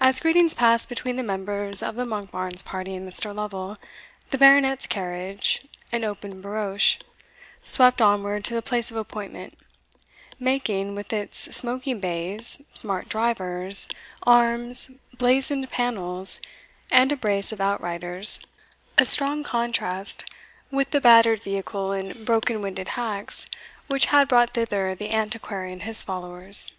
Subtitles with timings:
[0.00, 3.34] As greetings passed between the members of the Monkbarns party and Mr.
[3.34, 3.76] Lovel,
[4.30, 7.00] the Baronet's carriage, an open barouche,
[7.62, 9.58] swept onward to the place of appointment,
[10.40, 13.90] making, with its smoking bays, smart drivers,
[14.22, 16.40] arms, blazoned panels,
[16.90, 18.40] and a brace of outriders,
[18.96, 20.24] a strong contrast
[20.70, 23.44] with the battered vehicle and broken winded hacks
[23.86, 26.72] which had brought thither the Antiquary and his followers.